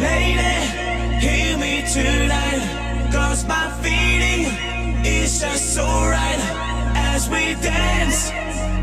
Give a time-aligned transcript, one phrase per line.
[0.00, 0.56] Lady,
[1.24, 3.10] hear me tonight.
[3.12, 4.46] Cause my feeling
[5.04, 6.40] is just so right
[7.12, 8.30] As we dance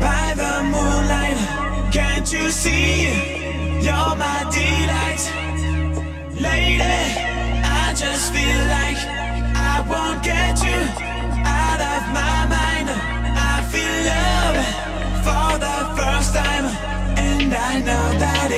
[0.00, 3.44] by the moonlight Can't you see?
[3.84, 5.22] You're my delight.
[6.40, 6.82] Lady,
[7.62, 8.96] I just feel like
[9.54, 10.80] I won't get you
[11.44, 12.88] out of my mind.
[13.52, 14.58] I feel love
[15.26, 16.66] for the first time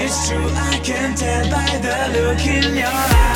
[0.06, 0.38] it's true.
[0.38, 3.35] I can tell by the look in your eyes.